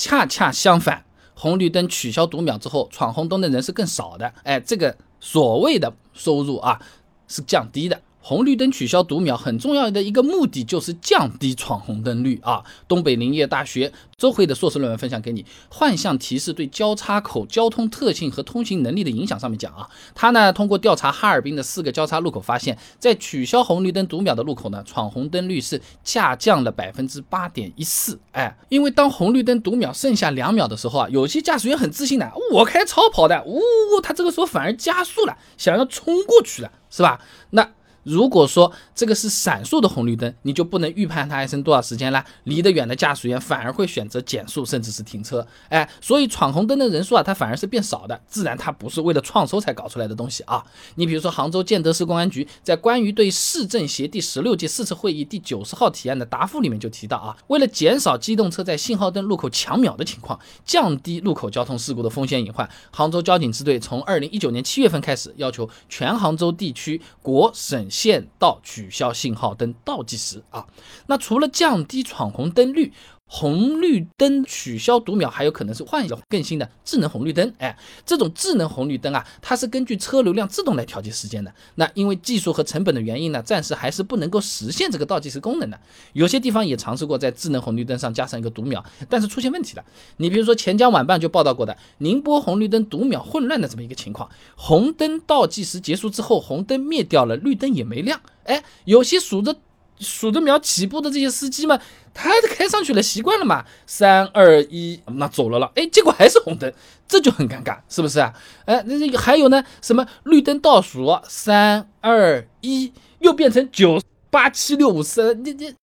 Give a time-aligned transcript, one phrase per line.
[0.00, 1.04] 恰恰相反，
[1.34, 4.32] 红绿灯取消读秒之后，闯红灯的人是更少的。
[4.44, 6.80] 哎，这个所谓的收入啊
[7.28, 8.00] 是降低的。
[8.22, 12.62] 红绿灯取消读秒很重要的一个目的就是降低闯红灯率啊！
[12.86, 19.40] 东北林业大学周辉的硕士论文分享给你，幻象提示对交叉口交通特性和通行能力的影响。
[19.40, 28.20] 上面讲啊，他呢通过调查哈尔滨的四个交叉路口，发现，在取消红绿灯读秒的路口呢，闯红灯率是下降了百分之八点一四。
[28.32, 33.60] 哎，因为当红绿灯读秒剩下两秒的时候啊，有些驾驶员很自信的，我开超跑的，呜，
[34.02, 37.20] 他这个时候反而加速了，想要冲过去了，是吧？
[37.50, 37.66] 那。
[38.02, 42.24] 如果说这个是闪烁的红绿灯，你就不能预判它还剩多少时间了。
[42.44, 45.46] 离得远的驾驶员反而会选择减速，甚至是停车。
[45.68, 48.18] 哎，所以闯红灯的人数啊，它反而是变少的。
[48.26, 50.64] 自然它不是为了创收才搞出来的东西啊。
[50.94, 67.89] 你比如说杭州建德市公安局在关于对市政协第十六届四次会议第九十号提案的答复里面就提到啊，为了减少机动车在信号灯路口抢秒的情况，降低路口交通事故的风险隐患，杭州交警支队从二零一九年七月份开始，要求全杭州地区国省。
[67.90, 70.66] 限道取消信号灯倒计时啊，
[71.06, 72.92] 那除了降低闯红灯率。
[73.32, 77.54] 红绿灯取消读秒，还有可能是换一个更新的智能红绿灯。
[77.58, 81.54] 哎，这种智能红绿灯啊，它是根据车流量自动来调节时间的。
[81.76, 85.78] 那因为技术和成本的原因呢，暂时还是不能够实现这个倒计时功能的。
[86.12, 89.84] 有些地方也尝试过在智能红绿灯上加上一个读秒，但是出现问题了。
[90.16, 98.20] 你比如说钱江晚报就报道过的宁波红绿灯读秒混乱的这么一个情况，红灯倒计时结束之后，红灯灭掉了，绿灯也没亮。
[98.42, 99.54] 哎，有些数着。
[100.00, 101.80] 数着秒起步的这些司机们，
[102.12, 103.64] 他开上去了，习惯了嘛？
[103.86, 106.72] 三二一，那走了了，哎，结果还是红灯，
[107.06, 108.34] 这就很尴尬，是不是啊？
[108.64, 115.74] 哎，那还有呢，什么绿灯倒数，三二一，又变成九八七六五四，你你，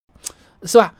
[0.64, 0.94] 是吧？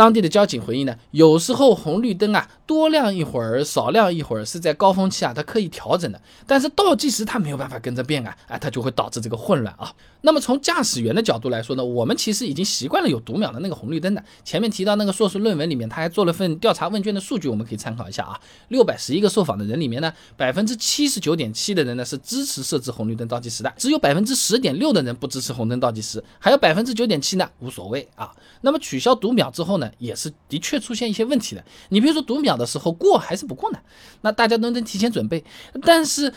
[0.00, 6.18] 当地的交警回应呢，有时候红绿灯啊多亮一会儿，少亮一会儿是在高峰期啊，它可以调整的。
[6.46, 9.92] 但是倒计时它没有办法跟着变啊，哎，它就会导致这个混乱啊。
[10.22, 14.24] 那么从驾驶员的角度来说呢，我们其实已经习惯了有读秒的那个红绿灯的。
[14.42, 18.40] 前面提到那个硕士论文里面，他还做了份调查问卷的数据，我们可以参考一下啊。
[18.68, 28.34] 六百十一个受访的人里面呢，百分之七十九点七的人呢是支持设置红绿灯倒计时的，只有百分之十点六的人不支持红灯倒计时，还有百分之九点七呢无所谓啊。
[28.62, 29.89] 那么取消读秒之后呢？
[29.98, 31.64] 也是的确出现一些问题的。
[31.88, 33.78] 你比如说读秒的时候过还是不过呢？
[34.22, 35.44] 那大家都能提前准备。
[35.82, 36.32] 但是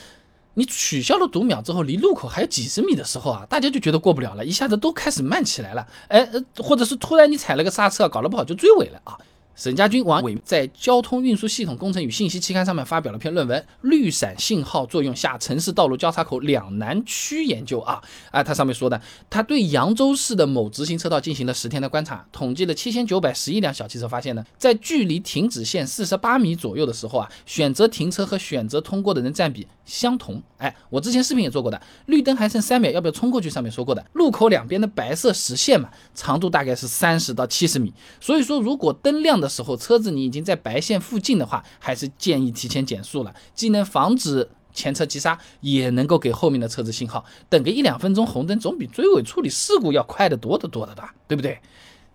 [0.56, 5.88] 你取消了读秒之后，离路口还有几十米的时候啊，大家就觉得过不了了，一下子都开始慢起来了。
[6.08, 9.18] 哎，或者是突然你踩了个刹车，搞得不好就追尾了啊。
[9.56, 19.00] 沈家军、王伟在《交通运输系统工程与信息期刊》上面发表了篇论文《绿闪信号作用下城市道路交叉口两难区研究》啊啊，他上面说的，
[19.30, 30.42] 他对扬州市的某直行车道进行了十天的观察，统计了七千九百十一辆小汽车，发现呢，在距离停止线四十八米左右的时候啊，选择停车和选择通过的人占比相同。
[30.58, 33.52] 哎，我之前视频也做过的，绿灯还剩三秒，要不要冲过去？
[33.52, 39.43] 上面说过的，路口两边的白色实线嘛，长度大概是三十到七十米，所以说如果灯亮。
[39.43, 47.24] 的的时候，车子你已经在白线附近的话，还是建议提前减速了，既能防止前车急刹，也能够给后面的车子信号。
[47.50, 51.60] 等个一两分钟红灯，总比追尾处理事故要快得多得多的吧，对不对？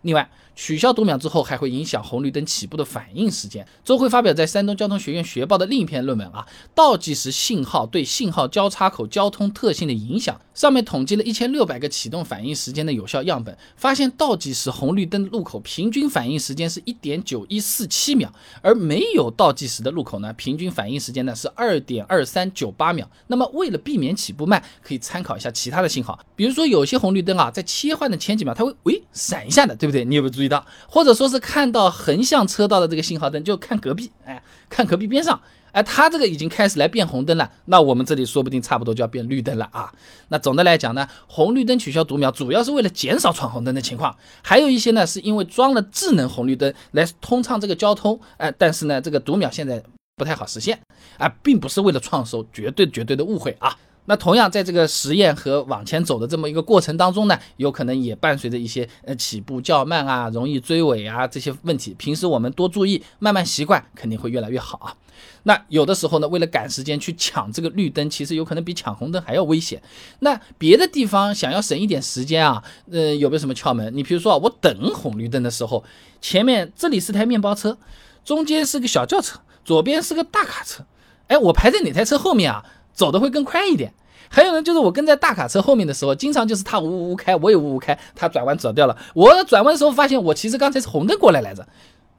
[0.03, 0.28] 另外。
[0.58, 3.64] 取消读秒之后，还会影响红绿灯起步的反应时间。
[3.84, 10.38] 周辉发表在山东交通学院学报的另一篇论文啊，倒计时信号对信号交叉口交通特性的影响。
[10.54, 18.28] 上面统计了一千六百个启动反应时间的有效样本，发现倒计时红绿灯路口平均反应时间是一点九一四七秒，
[18.60, 23.08] 而没有倒计时的路口呢，平均反应时间呢是二点二三九八秒。
[23.28, 30.04] 那么为了避免起步慢，可以参考一下其他的信号，比如说有些红绿灯啊，在切换的前几秒它会喂闪一下的，对不对？
[30.04, 30.47] 你有没有注意？
[30.48, 35.41] 道，或者说是看到横向车道的这个信号灯，就看隔壁，哎，看隔壁边上，
[35.72, 39.92] 哎，它这个已经开始来变红灯了，那我们这里说不定差不多就要变绿灯了啊。
[40.28, 49.82] 那总的来讲呢，红绿灯取消读秒，主要是为了减少闯红灯的情况，还有一些呢，是因为装了智能红绿灯来通畅这个交通，哎，但是呢，这个读秒现在
[50.17, 50.78] 不太好实现，
[51.17, 53.76] 啊，并不是为了创收，绝对绝对的误会啊。
[54.08, 61.94] 那同样，在这个实验和往前走的这么一个过程当中呢，有可能也伴随着一些呃起步较慢啊、容易追尾啊这些问题。
[61.99, 64.96] 平时我们多注意，慢慢习惯，肯定会越来越好啊。
[65.43, 69.82] 那有的时候呢，为了赶时间去抢这个绿灯，其实有可能比抢红灯还要危险。
[70.20, 73.94] 那别的地方想要省一点时间啊，呃，有没有什么窍门？
[73.94, 75.84] 你比如说啊，我等红绿灯的时候，
[76.22, 77.76] 前面这里是台面包车，
[78.25, 80.82] 中间是个小轿车，左边是个大卡车，
[81.26, 82.64] 哎，我排在哪台车后面啊？
[82.99, 83.95] 走的会更快一点，
[84.29, 88.99] 还有呢，就是我跟在大卡车后面的时候，经常就是他呜呜呜开，我也呜呜开，他转弯走掉了。
[89.15, 91.69] 我转弯的时候发现，我其实刚才是红灯过来来着。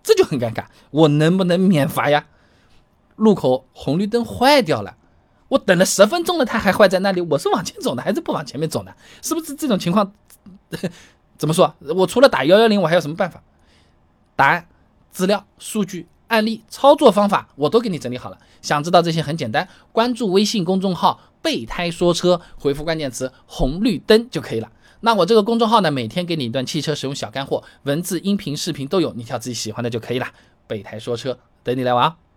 [0.02, 0.64] 这就很尴尬。
[0.92, 2.28] 我能不能免罚呀？
[3.18, 4.96] 路口红绿灯坏掉了，
[5.50, 8.94] 我等了十分钟了，它还坏在那里，我是往前走呢，还是不往前面走呢？
[9.22, 10.14] 是不是这种情况？
[11.38, 11.76] 怎么说？
[11.94, 13.44] 我除了打幺幺零，我还有什么办法？
[14.38, 14.66] 答案、
[15.12, 18.38] 资料、数据、案例、操作方法，我都给你整理好了。
[18.62, 24.72] 想知道这些很简单，关注微信公众号“备胎说车”，回复关键词“红绿灯”就可以了。
[25.02, 30.28] 那我这个公众号呢，每天给你一段汽车使用小干货，文字、音频、视频都有，你挑自己喜欢的就可以了。
[30.68, 32.29] 备胎说车，等你来玩。